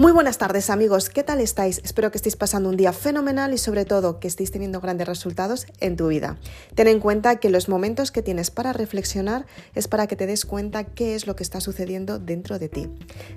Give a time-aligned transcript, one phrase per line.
[0.00, 1.82] Muy buenas tardes amigos, ¿qué tal estáis?
[1.84, 5.66] Espero que estéis pasando un día fenomenal y sobre todo que estéis teniendo grandes resultados
[5.78, 6.38] en tu vida.
[6.74, 9.44] Ten en cuenta que los momentos que tienes para reflexionar
[9.74, 12.88] es para que te des cuenta qué es lo que está sucediendo dentro de ti.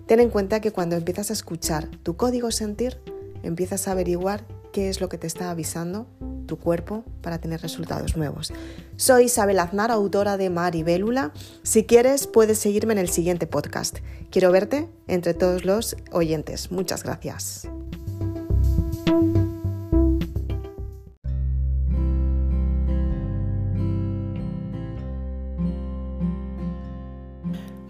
[0.08, 2.98] Ten en cuenta que cuando empiezas a escuchar tu código sentir,
[3.44, 6.08] empiezas a averiguar qué es lo que te está avisando
[6.46, 8.54] tu cuerpo para tener resultados nuevos.
[8.96, 11.34] Soy Isabel Aznar, autora de Mar y Bélula.
[11.64, 14.00] Si quieres, puedes seguirme en el siguiente podcast.
[14.30, 16.72] Quiero verte entre todos los oyentes.
[16.72, 17.68] Muchas gracias.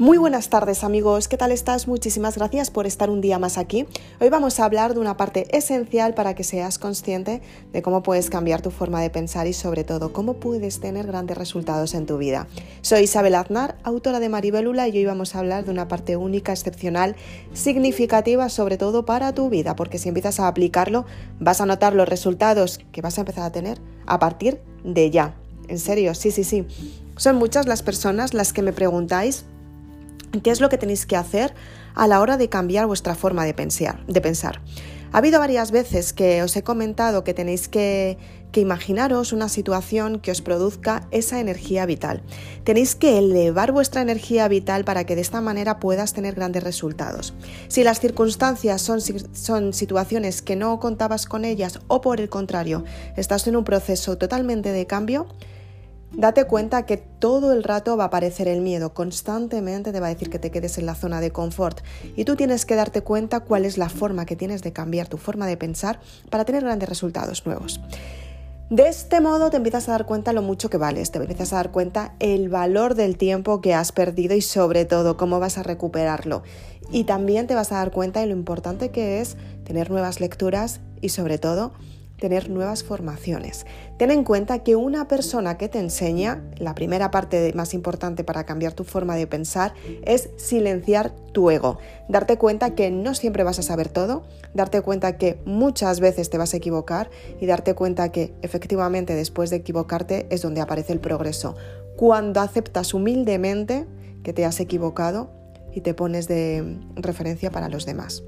[0.04, 1.88] Muy buenas tardes amigos, ¿qué tal estás?
[1.88, 3.86] Muchísimas gracias por estar un día más aquí.
[4.20, 8.30] Hoy vamos a hablar de una parte esencial para que seas consciente de cómo puedes
[8.30, 12.18] cambiar tu forma de pensar y sobre todo cómo puedes tener grandes resultados en tu
[12.18, 12.48] vida.
[12.82, 16.52] Soy Isabel Aznar, autora de Maribelula y hoy vamos a hablar de una parte única,
[16.52, 17.16] excepcional,
[17.54, 21.06] significativa sobre todo para tu vida, porque si empiezas a aplicarlo
[21.40, 25.38] vas a notar los resultados que vas a empezar a tener a partir de ya.
[25.70, 26.68] En serio, sí, sí, sí.
[27.16, 29.46] Son muchas las personas las que me preguntáis
[30.42, 31.54] ¿Qué es lo que tenéis que hacer
[31.94, 34.04] a la hora de cambiar vuestra forma de pensar?
[34.08, 34.62] De pensar?
[35.12, 38.18] Ha habido varias veces que os he comentado que tenéis que,
[38.52, 42.24] que, imaginaros una situación que os produzca esa energía vital.
[42.64, 47.36] Tenéis que elevar vuestra energía vital para que de esta manera puedas tener grandes resultados.
[47.68, 49.02] Si las circunstancias son,
[49.34, 52.84] son situaciones que no contabas con ellas o por el contrario,
[53.16, 55.28] estás en un proceso totalmente de cambio,
[56.16, 60.14] Date cuenta que todo el rato va a aparecer el miedo, constantemente te va a
[60.14, 61.82] decir que te quedes en la zona de confort
[62.16, 65.18] y tú tienes que darte cuenta cuál es la forma que tienes de cambiar tu
[65.18, 67.80] forma de pensar para tener grandes resultados nuevos.
[68.70, 71.58] De este modo te empiezas a dar cuenta lo mucho que vales, te empiezas a
[71.58, 75.64] dar cuenta el valor del tiempo que has perdido y sobre todo cómo vas a
[75.64, 76.44] recuperarlo.
[76.92, 80.80] Y también te vas a dar cuenta de lo importante que es tener nuevas lecturas
[81.02, 81.74] y sobre todo
[82.24, 83.66] tener nuevas formaciones.
[83.98, 88.46] Ten en cuenta que una persona que te enseña, la primera parte más importante para
[88.46, 89.74] cambiar tu forma de pensar
[90.06, 94.24] es silenciar tu ego, darte cuenta que no siempre vas a saber todo,
[94.54, 97.10] darte cuenta que muchas veces te vas a equivocar
[97.42, 101.58] y darte cuenta que efectivamente después de equivocarte es donde aparece el progreso.
[101.98, 103.86] Cuando aceptas humildemente
[104.24, 105.30] que te has equivocado
[105.74, 108.24] y te pones de referencia para los demás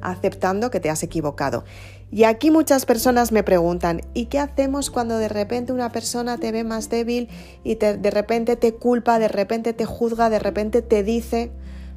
[0.00, 1.64] aceptando que te has equivocado.
[2.10, 6.52] Y aquí muchas personas me preguntan, ¿y qué hacemos cuando de repente una persona te
[6.52, 7.28] ve más débil
[7.64, 11.50] y de repente te culpa, de repente te juzga, de repente te dice,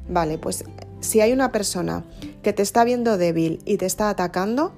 [0.08, 0.64] vale, pues
[1.00, 2.04] si hay una persona
[2.42, 4.72] que te está viendo débil y te está atacando,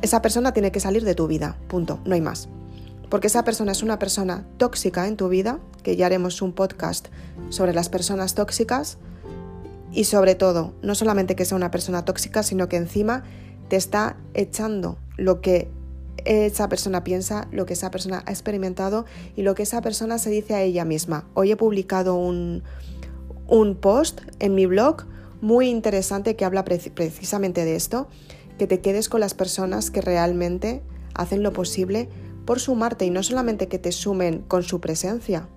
[0.00, 2.48] esa persona tiene que salir de tu vida, punto, no hay más.
[3.10, 7.08] Porque esa persona es una persona tóxica en tu vida, que ya haremos un podcast
[7.50, 8.96] sobre las personas tóxicas,
[9.92, 13.22] y sobre todo, no solamente que sea una persona tóxica, sino que encima
[13.68, 15.68] te está echando lo que
[16.24, 19.04] esa persona piensa, lo que esa persona ha experimentado
[19.36, 21.28] y lo que esa persona se dice a ella misma.
[21.34, 22.62] Hoy he publicado un,
[23.46, 25.04] un post en mi blog
[25.40, 28.08] muy interesante que habla precisamente de esto,
[28.58, 30.82] que te quedes con las personas que realmente
[31.14, 32.08] hacen lo posible
[32.44, 35.48] por sumarte y no solamente que te sumen con su presencia,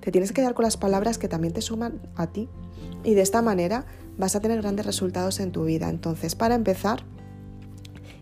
[0.00, 2.48] te tienes que dar con las palabras que también te suman a ti
[3.04, 3.86] y de esta manera
[4.16, 5.88] vas a tener grandes resultados en tu vida.
[5.88, 7.04] Entonces, para empezar,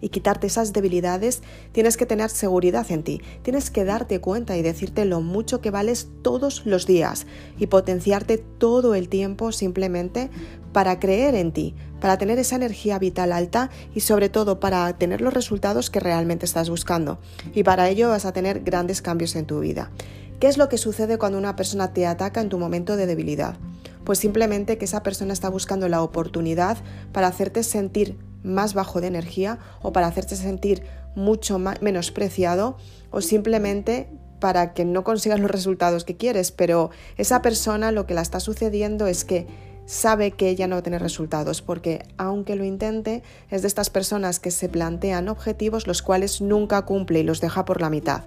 [0.00, 1.42] y quitarte esas debilidades,
[1.72, 5.70] tienes que tener seguridad en ti, tienes que darte cuenta y decirte lo mucho que
[5.70, 7.26] vales todos los días
[7.58, 10.30] y potenciarte todo el tiempo simplemente
[10.72, 15.20] para creer en ti, para tener esa energía vital alta y sobre todo para tener
[15.20, 17.18] los resultados que realmente estás buscando.
[17.54, 19.90] Y para ello vas a tener grandes cambios en tu vida.
[20.38, 23.56] ¿Qué es lo que sucede cuando una persona te ataca en tu momento de debilidad?
[24.04, 26.76] Pues simplemente que esa persona está buscando la oportunidad
[27.12, 30.84] para hacerte sentir más bajo de energía o para hacerte sentir
[31.14, 32.76] mucho más menospreciado
[33.10, 34.08] o simplemente
[34.38, 38.38] para que no consigas los resultados que quieres, pero esa persona lo que la está
[38.40, 39.46] sucediendo es que
[39.87, 43.88] sabe que ella no va a tener resultados, porque aunque lo intente, es de estas
[43.88, 48.25] personas que se plantean objetivos los cuales nunca cumple y los deja por la mitad.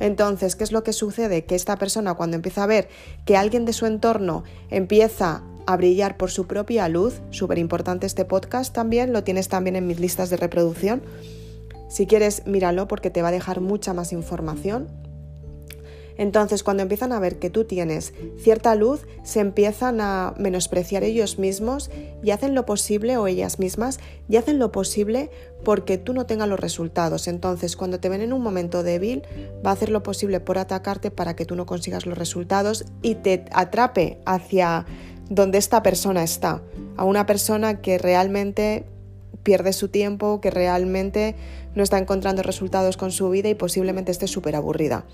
[0.00, 1.44] Entonces, ¿qué es lo que sucede?
[1.44, 2.88] Que esta persona cuando empieza a ver
[3.26, 8.24] que alguien de su entorno empieza a brillar por su propia luz, súper importante este
[8.24, 11.02] podcast también, lo tienes también en mis listas de reproducción.
[11.88, 14.88] Si quieres, míralo porque te va a dejar mucha más información
[16.16, 21.38] entonces, cuando empiezan a ver que tú tienes cierta luz, se empiezan a menospreciar ellos
[21.38, 21.90] mismos
[22.22, 23.98] y hacen lo posible, o ellas mismas,
[24.28, 25.30] y hacen lo posible
[25.64, 27.28] porque tú no tengas los resultados.
[27.28, 29.22] Entonces, cuando te ven en un momento débil,
[29.64, 33.16] va a hacer lo posible por atacarte para que tú no consigas los resultados y
[33.16, 34.86] te atrape hacia
[35.28, 36.62] donde esta persona está,
[36.96, 38.86] a una persona que realmente
[39.42, 41.34] pierde su tiempo, que realmente
[41.74, 45.04] no está encontrando resultados con su vida y posiblemente esté súper aburrida.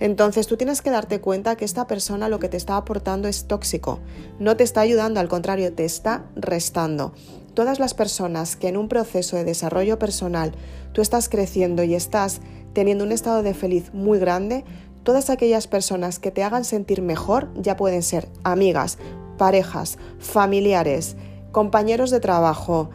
[0.00, 3.46] Entonces tú tienes que darte cuenta que esta persona lo que te está aportando es
[3.46, 4.00] tóxico,
[4.38, 7.12] no te está ayudando, al contrario, te está restando.
[7.54, 10.52] Todas las personas que en un proceso de desarrollo personal
[10.92, 12.40] tú estás creciendo y estás
[12.72, 14.64] teniendo un estado de feliz muy grande,
[15.04, 18.98] todas aquellas personas que te hagan sentir mejor ya pueden ser amigas,
[19.36, 21.16] parejas, familiares,
[21.52, 22.90] compañeros de trabajo,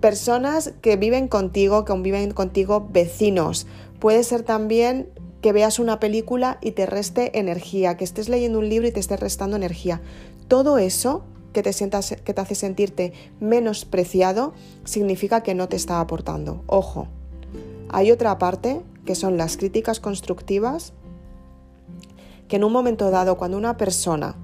[0.00, 3.66] personas que viven contigo, que conviven contigo, vecinos.
[3.98, 5.08] Puede ser también
[5.40, 9.00] que veas una película y te reste energía, que estés leyendo un libro y te
[9.00, 10.00] esté restando energía.
[10.48, 14.54] Todo eso que te, sientas, que te hace sentirte menospreciado
[14.84, 16.62] significa que no te está aportando.
[16.66, 17.08] Ojo,
[17.90, 20.92] hay otra parte que son las críticas constructivas,
[22.48, 24.36] que en un momento dado, cuando una persona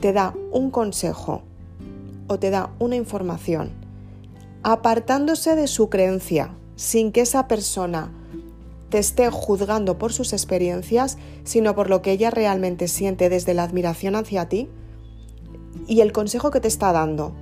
[0.00, 1.42] te da un consejo
[2.26, 3.70] o te da una información
[4.62, 8.12] apartándose de su creencia, sin que esa persona
[8.90, 13.62] te esté juzgando por sus experiencias, sino por lo que ella realmente siente desde la
[13.62, 14.68] admiración hacia ti,
[15.86, 17.32] y el consejo que te está dando,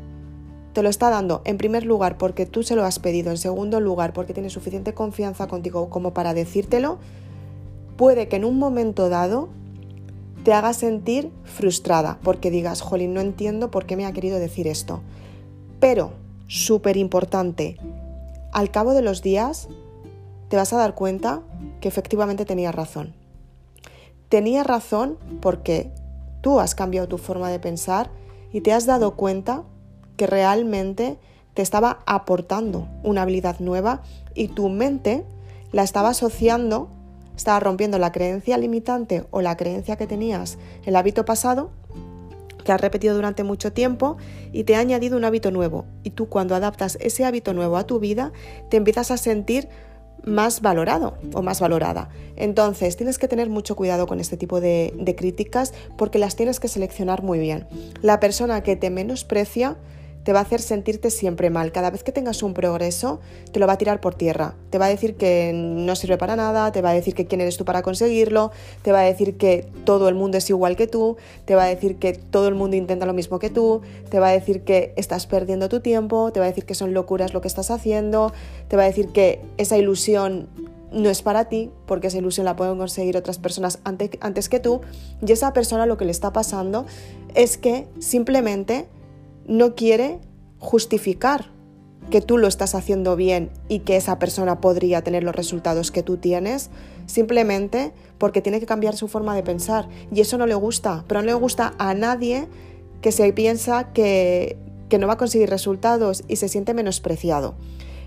[0.74, 3.80] te lo está dando en primer lugar porque tú se lo has pedido, en segundo
[3.80, 6.98] lugar porque tiene suficiente confianza contigo como para decírtelo,
[7.96, 9.48] puede que en un momento dado
[10.48, 14.66] te haga sentir frustrada porque digas, jolín, no entiendo por qué me ha querido decir
[14.66, 15.02] esto.
[15.78, 16.12] Pero
[16.46, 17.76] súper importante,
[18.50, 19.68] al cabo de los días
[20.48, 21.42] te vas a dar cuenta
[21.82, 23.12] que efectivamente tenía razón.
[24.30, 25.90] Tenía razón porque
[26.40, 28.10] tú has cambiado tu forma de pensar
[28.50, 29.64] y te has dado cuenta
[30.16, 31.18] que realmente
[31.52, 34.00] te estaba aportando una habilidad nueva
[34.34, 35.26] y tu mente
[35.72, 36.88] la estaba asociando,
[37.38, 41.70] estaba rompiendo la creencia limitante o la creencia que tenías, el hábito pasado,
[42.64, 44.16] que has repetido durante mucho tiempo
[44.52, 45.86] y te ha añadido un hábito nuevo.
[46.02, 48.32] Y tú cuando adaptas ese hábito nuevo a tu vida,
[48.70, 49.68] te empiezas a sentir
[50.24, 52.10] más valorado o más valorada.
[52.34, 56.58] Entonces, tienes que tener mucho cuidado con este tipo de, de, críticas porque las tienes
[56.58, 57.68] que seleccionar muy bien.
[58.02, 59.76] La persona que te menosprecia
[60.24, 61.72] te va a hacer sentirte siempre mal.
[61.72, 63.20] Cada vez que tengas un progreso,
[63.52, 64.54] te lo va a tirar por tierra.
[64.70, 67.40] Te va a decir que no sirve para nada, te va a decir que quién
[67.40, 70.86] eres tú para conseguirlo, te va a decir que todo el mundo es igual que
[70.86, 73.80] tú, te va a decir que todo el mundo intenta lo mismo que tú,
[74.10, 76.92] te va a decir que estás perdiendo tu tiempo, te va a decir que son
[76.94, 78.32] locuras lo que estás haciendo,
[78.68, 80.48] te va a decir que esa ilusión
[80.92, 84.60] no es para ti, porque esa ilusión la pueden conseguir otras personas antes, antes que
[84.60, 84.80] tú,
[85.26, 86.86] y esa persona lo que le está pasando
[87.34, 88.86] es que simplemente
[89.48, 90.20] no quiere
[90.58, 91.50] justificar
[92.10, 96.02] que tú lo estás haciendo bien y que esa persona podría tener los resultados que
[96.02, 96.70] tú tienes,
[97.06, 99.88] simplemente porque tiene que cambiar su forma de pensar.
[100.12, 102.48] Y eso no le gusta, pero no le gusta a nadie
[103.02, 104.56] que se piensa que,
[104.88, 107.54] que no va a conseguir resultados y se siente menospreciado.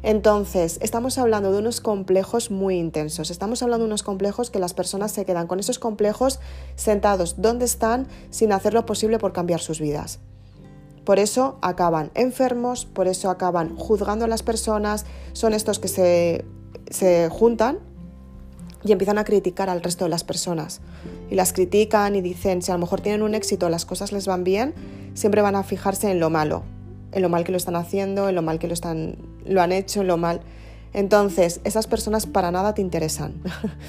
[0.03, 4.73] Entonces, estamos hablando de unos complejos muy intensos, estamos hablando de unos complejos que las
[4.73, 6.39] personas se quedan con esos complejos
[6.75, 10.19] sentados donde están sin hacer lo posible por cambiar sus vidas.
[11.05, 16.45] Por eso acaban enfermos, por eso acaban juzgando a las personas, son estos que se,
[16.89, 17.79] se juntan
[18.83, 20.81] y empiezan a criticar al resto de las personas.
[21.29, 24.27] Y las critican y dicen, si a lo mejor tienen un éxito, las cosas les
[24.27, 24.73] van bien,
[25.13, 26.63] siempre van a fijarse en lo malo,
[27.11, 29.71] en lo mal que lo están haciendo, en lo mal que lo, están, lo han
[29.71, 30.41] hecho, en lo mal.
[30.93, 33.41] Entonces, esas personas para nada te interesan.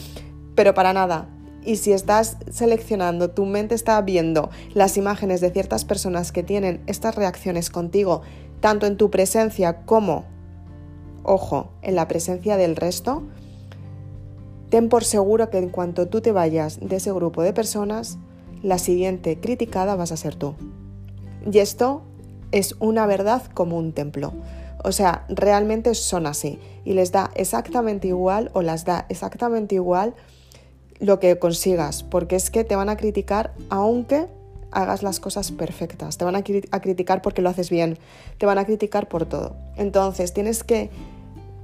[0.54, 1.28] Pero para nada.
[1.64, 6.82] Y si estás seleccionando, tu mente está viendo las imágenes de ciertas personas que tienen
[6.86, 8.22] estas reacciones contigo,
[8.60, 10.24] tanto en tu presencia como,
[11.22, 13.22] ojo, en la presencia del resto,
[14.70, 18.18] ten por seguro que en cuanto tú te vayas de ese grupo de personas,
[18.62, 20.54] la siguiente criticada vas a ser tú.
[21.50, 22.02] Y esto
[22.52, 24.32] es una verdad como un templo.
[24.84, 30.14] O sea, realmente son así y les da exactamente igual o las da exactamente igual
[30.98, 34.26] lo que consigas, porque es que te van a criticar aunque
[34.70, 37.98] hagas las cosas perfectas, te van a, criticar porque lo haces bien,
[38.38, 39.54] te van a criticar por todo.
[39.76, 40.90] Entonces tienes que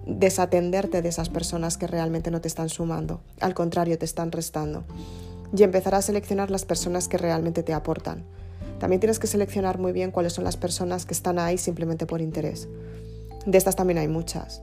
[0.07, 4.85] desatenderte de esas personas que realmente no te están sumando, al contrario, te están restando,
[5.57, 8.25] y empezar a seleccionar las personas que realmente te aportan.
[8.79, 12.21] También tienes que seleccionar muy bien cuáles son las personas que están ahí simplemente por
[12.21, 12.69] interés.
[13.45, 14.63] De estas también hay muchas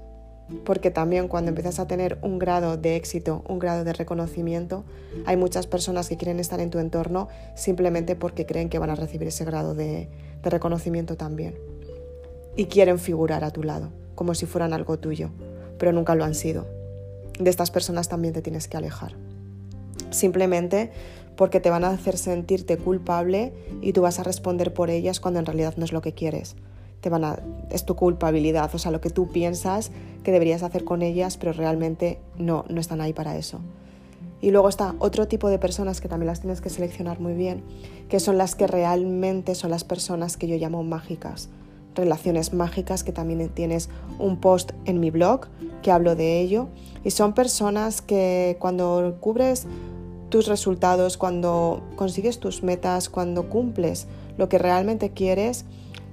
[0.64, 4.84] porque también cuando empiezas a tener un grado de éxito, un grado de reconocimiento,
[5.26, 8.96] hay muchas personas que quieren estar en tu entorno simplemente porque creen que van a
[8.96, 10.10] recibir ese grado de,
[10.44, 11.56] reconocimiento también.
[12.56, 15.32] Y quieren figurar a tu lado, como si fueran algo tuyo,
[15.78, 16.68] pero nunca lo han sido.
[17.40, 19.16] De estas personas también te tienes que alejar.
[20.12, 20.92] Simplemente
[21.36, 25.40] porque te van a hacer sentirte culpable y tú vas a responder por ellas cuando
[25.40, 26.56] en realidad no es lo que quieres.
[27.70, 29.92] Es tu culpabilidad, o sea, lo que tú piensas
[30.24, 33.60] que deberías hacer con ellas, pero realmente no, no están ahí para eso.
[34.42, 37.64] Y luego está otro tipo de personas que también las tienes que seleccionar muy bien,
[38.10, 41.50] que son las que realmente son las personas que yo llamo mágicas.
[41.96, 45.48] Relaciones mágicas, que también tienes un post en mi blog
[45.82, 46.68] que hablo de ello.
[47.04, 49.66] Y son personas que cuando cubres
[50.30, 54.08] tus resultados, cuando consigues tus metas, cuando cumples
[54.38, 55.66] lo que realmente quieres,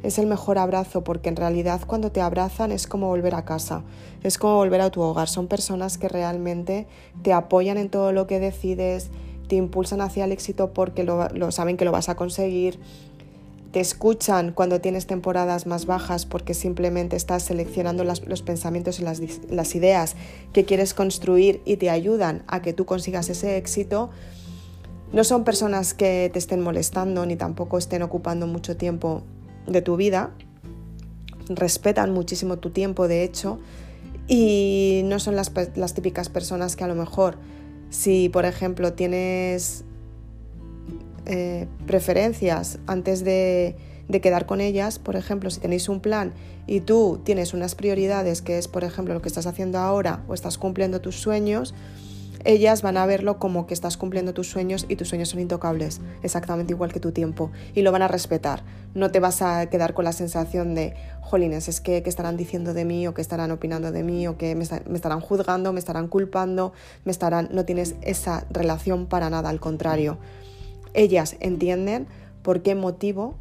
[0.03, 3.83] es el mejor abrazo porque en realidad cuando te abrazan es como volver a casa,
[4.23, 5.29] es como volver a tu hogar.
[5.29, 6.87] Son personas que realmente
[7.23, 9.11] te apoyan en todo lo que decides,
[9.49, 12.81] te impulsan hacia el éxito porque lo, saben que lo vas a conseguir,
[13.71, 19.21] te escuchan cuando tienes temporadas más bajas porque simplemente estás seleccionando los pensamientos y las,
[19.49, 20.15] las ideas
[20.53, 24.11] que quieres construir y te ayudan a que tú consigas ese éxito.
[25.13, 29.23] No son personas que te estén molestando ni tampoco estén ocupando mucho tiempo
[29.67, 30.31] de tu vida,
[31.49, 33.59] respetan muchísimo tu tiempo, de hecho,
[34.29, 35.53] y no son las,
[35.95, 37.39] típicas personas que a lo mejor,
[37.91, 39.85] si por ejemplo tienes
[41.27, 43.77] eh, preferencias antes de,
[44.09, 46.33] de quedar con ellas, por ejemplo, si tenéis un plan
[46.67, 50.35] y tú tienes unas prioridades, que es por ejemplo lo que estás haciendo ahora o
[50.35, 51.75] estás cumpliendo tus sueños,
[52.45, 56.01] ellas van a verlo como que estás cumpliendo tus sueños y tus sueños son intocables,
[56.23, 58.63] exactamente igual que tu tiempo, y lo van a respetar.
[58.95, 60.95] No te vas a quedar con la sensación de,
[61.33, 64.55] jolines, es que, estarán diciendo de mí o que estarán opinando de mí o que
[64.55, 67.49] me, me estarán juzgando, me estarán culpando, me estarán...
[67.53, 70.19] No tienes esa relación para nada, al contrario.
[70.93, 72.07] Ellas entienden
[72.43, 73.37] por qué motivo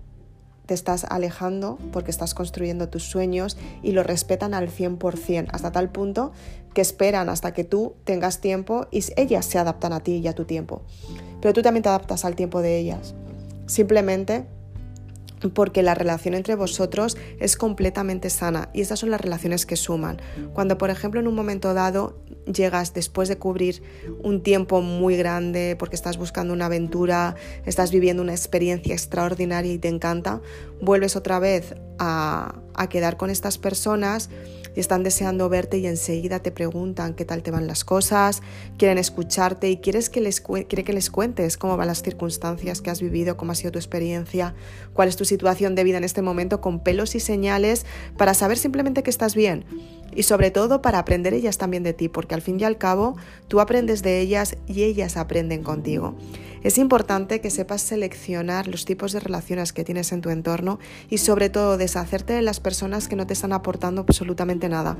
[0.72, 5.92] te estás alejando porque estás construyendo tus sueños y lo respetan al 100%, hasta tal
[5.92, 6.32] punto
[6.74, 10.34] que esperan hasta que tú tengas tiempo y ellas se adaptan a ti y a
[10.34, 10.84] tu tiempo.
[11.42, 13.16] Pero tú también te adaptas al tiempo de ellas.
[13.66, 14.46] Simplemente
[15.50, 20.22] porque la relación entre vosotros es completamente sana y esas son las relaciones que suman.
[20.54, 23.84] Cuando, por ejemplo, en un momento dado llegas después de cubrir
[24.24, 29.78] un tiempo muy grande porque estás buscando una aventura, estás viviendo una experiencia extraordinaria y
[29.78, 30.42] te encanta,
[30.82, 34.30] vuelves otra vez a, a quedar con estas personas
[34.76, 38.42] y están deseando verte y enseguida te preguntan qué tal te van las cosas,
[38.78, 42.90] quieren escucharte y quieres que les, quiere que les cuentes cómo van las circunstancias que
[42.90, 44.54] has vivido, cómo ha sido tu experiencia,
[44.94, 47.86] cuál es tu situación de vida en este momento con pelos y señales
[48.18, 49.66] para saber simplemente que estás bien
[50.16, 53.16] y sobre todo para aprender ellas también de ti, porque al fin y al cabo
[53.48, 56.16] tú aprendes de ellas y ellas aprenden contigo.
[56.64, 60.78] Es importante que sepas seleccionar los tipos de relaciones que tienes en tu entorno
[61.10, 64.96] y sobre todo deshacerte de las personas que no te están aportando absolutamente nada,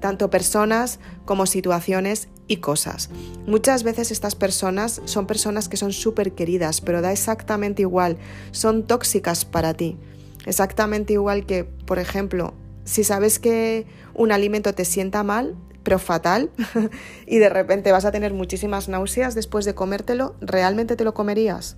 [0.00, 3.08] tanto personas como situaciones y cosas.
[3.46, 8.18] Muchas veces estas personas son personas que son súper queridas, pero da exactamente igual,
[8.50, 9.96] son tóxicas para ti.
[10.44, 12.52] Exactamente igual que, por ejemplo,
[12.86, 16.50] si sabes que un alimento te sienta mal, pero fatal,
[17.26, 21.76] y de repente vas a tener muchísimas náuseas después de comértelo, ¿realmente te lo comerías?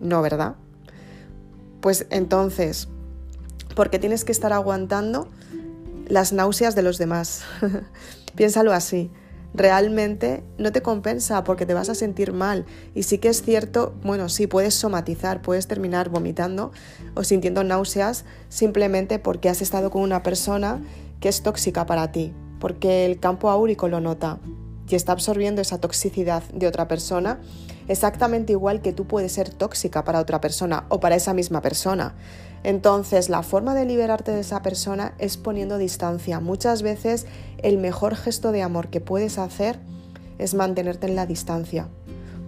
[0.00, 0.56] No, ¿verdad?
[1.80, 2.88] Pues entonces,
[3.74, 5.28] ¿por qué tienes que estar aguantando
[6.06, 7.44] las náuseas de los demás?
[8.34, 9.10] Piénsalo así
[9.54, 12.64] realmente no te compensa porque te vas a sentir mal.
[12.94, 16.72] Y sí que es cierto, bueno, sí puedes somatizar, puedes terminar vomitando
[17.14, 20.82] o sintiendo náuseas simplemente porque has estado con una persona
[21.20, 24.38] que es tóxica para ti, porque el campo áurico lo nota
[24.88, 27.40] y está absorbiendo esa toxicidad de otra persona,
[27.88, 32.14] exactamente igual que tú puedes ser tóxica para otra persona o para esa misma persona.
[32.64, 36.40] Entonces, la forma de liberarte de esa persona es poniendo distancia.
[36.40, 37.26] Muchas veces
[37.58, 39.80] el mejor gesto de amor que puedes hacer
[40.38, 41.88] es mantenerte en la distancia,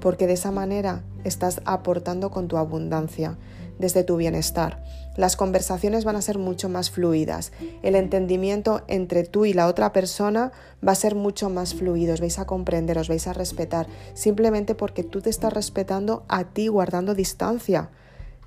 [0.00, 3.36] porque de esa manera estás aportando con tu abundancia,
[3.78, 4.84] desde tu bienestar.
[5.16, 7.52] Las conversaciones van a ser mucho más fluidas.
[7.82, 10.52] El entendimiento entre tú y la otra persona
[10.86, 12.14] va a ser mucho más fluido.
[12.14, 16.44] Os vais a comprender, os vais a respetar, simplemente porque tú te estás respetando a
[16.44, 17.90] ti guardando distancia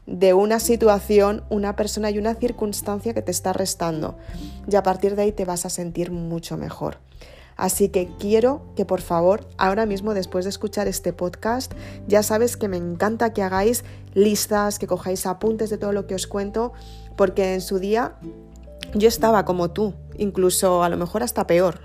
[0.08, 4.18] de una situación, una persona y una circunstancia que te está restando.
[4.70, 6.98] Y a partir de ahí te vas a sentir mucho mejor.
[7.58, 11.74] Así que quiero que por favor, ahora mismo después de escuchar este podcast,
[12.08, 13.84] ya sabes que me encanta que hagáis
[14.14, 16.72] listas, que cojáis apuntes de todo lo que os cuento,
[17.16, 18.16] porque en su día
[18.94, 21.82] yo estaba como tú, incluso a lo mejor hasta peor.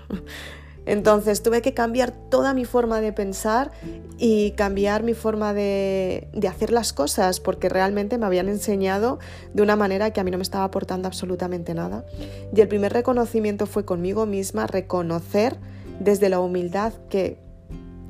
[0.85, 3.71] Entonces tuve que cambiar toda mi forma de pensar
[4.17, 9.19] y cambiar mi forma de, hacer las cosas porque realmente me habían enseñado
[9.53, 12.05] de una manera que a mí no me estaba aportando absolutamente nada.
[12.53, 15.57] Y el primer reconocimiento fue conmigo misma, reconocer
[15.99, 17.37] desde la humildad que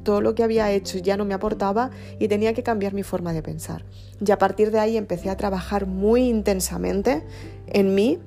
[0.03, 1.89] todo lo que había hecho ya no me aportaba
[2.19, 3.85] y tenía que cambiar mi forma de pensar.
[4.25, 7.23] Y a partir de ahí empecé a trabajar muy intensamente
[7.67, 8.19] en mí,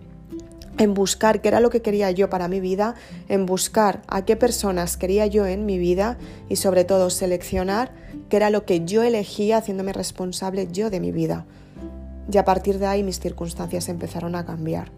[0.78, 2.94] en buscar qué era lo que quería yo para mi vida,
[3.28, 6.18] en buscar a qué personas quería yo en mi vida
[6.48, 7.92] y sobre todo seleccionar
[8.28, 11.46] qué era lo que yo elegía haciéndome responsable yo de mi vida.
[12.30, 14.90] Y a partir de ahí mis circunstancias empezaron a cambiar.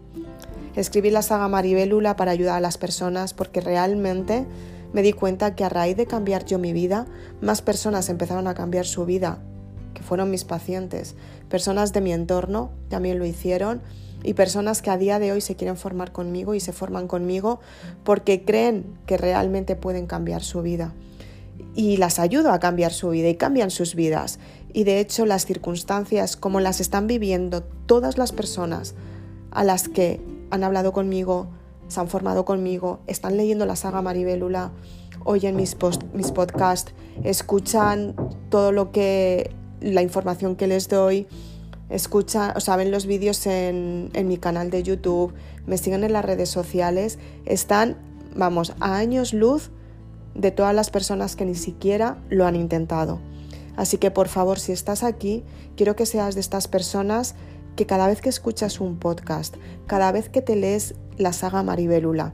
[0.75, 4.45] Escribí la saga Maribélula para ayudar a las personas porque realmente
[4.93, 7.05] me di cuenta que a raíz de cambiar yo mi vida,
[7.41, 9.39] más personas empezaron a cambiar su vida,
[9.93, 11.15] que fueron mis pacientes.
[11.47, 13.81] Personas de mi entorno también lo hicieron
[14.23, 17.59] y personas que a día de hoy se quieren formar conmigo y se forman conmigo
[18.03, 20.93] porque creen que realmente pueden cambiar su vida.
[21.75, 24.39] Y las ayudo a cambiar su vida y cambian sus vidas.
[24.73, 28.95] Y de hecho las circunstancias como las están viviendo todas las personas
[29.51, 30.21] a las que
[30.51, 31.47] han hablado conmigo,
[31.87, 34.71] se han formado conmigo, están leyendo la saga Maribélula,
[35.23, 35.75] oyen mis,
[36.13, 38.15] mis podcasts, escuchan
[38.49, 41.27] todo lo que, la información que les doy,
[41.89, 45.33] escuchan, o sea, ven los vídeos en, en mi canal de YouTube,
[45.65, 47.97] me siguen en las redes sociales, están,
[48.35, 49.71] vamos, a años luz
[50.35, 53.19] de todas las personas que ni siquiera lo han intentado.
[53.75, 55.43] Así que por favor, si estás aquí,
[55.75, 57.35] quiero que seas de estas personas
[57.75, 59.55] que cada vez que escuchas un podcast,
[59.87, 62.33] cada vez que te lees la saga Maribelula,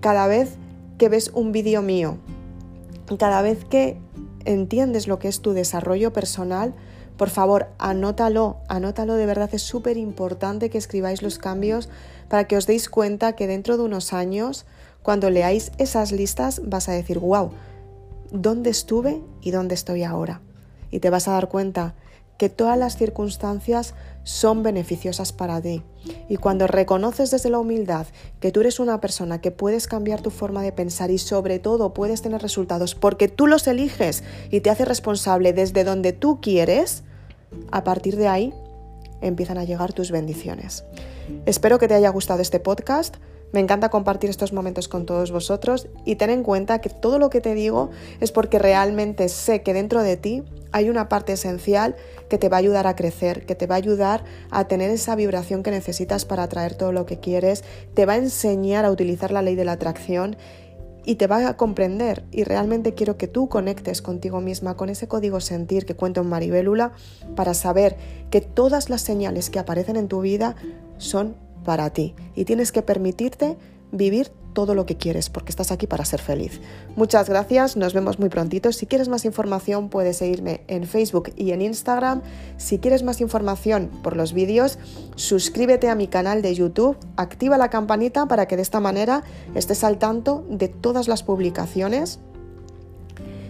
[0.00, 0.56] cada vez
[0.98, 2.18] que ves un vídeo mío,
[3.18, 3.98] cada vez que
[4.44, 6.74] entiendes lo que es tu desarrollo personal,
[7.22, 11.88] por favor, anótalo, anótalo, de verdad es súper importante que escribáis los cambios
[12.28, 14.66] para que os deis cuenta que dentro de unos años,
[15.04, 17.52] cuando leáis esas listas, vas a decir, wow,
[18.32, 20.40] ¿dónde estuve y dónde estoy ahora?
[20.90, 21.94] Y te vas a dar cuenta
[22.38, 25.84] que todas las circunstancias son beneficiosas para ti.
[26.28, 28.08] Y cuando reconoces desde la humildad
[28.40, 31.94] que tú eres una persona que puedes cambiar tu forma de pensar y sobre todo
[31.94, 37.04] puedes tener resultados porque tú los eliges y te haces responsable desde donde tú quieres,
[37.70, 38.54] a partir de ahí
[39.20, 40.84] empiezan a llegar tus bendiciones.
[41.46, 43.16] Espero que te haya gustado este podcast.
[43.52, 47.28] Me encanta compartir estos momentos con todos vosotros y ten en cuenta que todo lo
[47.28, 51.94] que te digo es porque realmente sé que dentro de ti hay una parte esencial
[52.30, 55.14] que te va a ayudar a crecer, que te va a ayudar a tener esa
[55.16, 57.62] vibración que necesitas para atraer todo lo que quieres,
[57.92, 60.36] te va a enseñar a utilizar la ley de la atracción
[61.04, 62.24] y te va a comprender.
[62.30, 66.28] Y realmente quiero que tú conectes contigo misma con ese código sentir que cuento en
[66.28, 66.92] Maribélula
[67.36, 67.96] para saber
[68.30, 70.56] que todas las señales que aparecen en tu vida
[70.98, 73.56] son para ti y tienes que permitirte
[73.92, 76.60] vivir todo lo que quieres porque estás aquí para ser feliz.
[76.96, 78.72] Muchas gracias, nos vemos muy prontito.
[78.72, 82.22] Si quieres más información puedes seguirme en Facebook y en Instagram.
[82.56, 84.78] Si quieres más información por los vídeos,
[85.16, 89.84] suscríbete a mi canal de YouTube, activa la campanita para que de esta manera estés
[89.84, 92.20] al tanto de todas las publicaciones.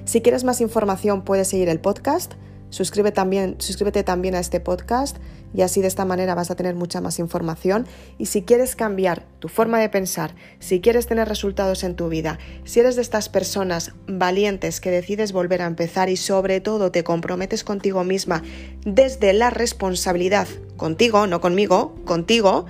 [0.05, 2.35] Si quieres más información puedes seguir el podcast
[2.73, 5.19] Suscríbete también, a este podcast
[5.55, 7.87] y así de esta manera vas a tener mucha más información.
[8.17, 12.39] Y si quieres cambiar tu forma de pensar, si quieres tener resultados en tu vida,
[12.65, 17.05] si eres de estas personas valientes que decides volver a empezar y sobre todo te
[17.05, 18.43] comprometes contigo misma
[18.87, 22.65] desde la responsabilidad, contigo, no conmigo, contigo,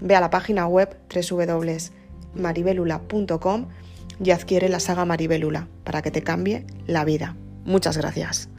[0.00, 3.68] ve a la página web www.maribelula.com
[4.22, 7.36] y adquiere la saga Maribelula para que te cambie la vida.
[7.64, 8.50] Muchas gracias.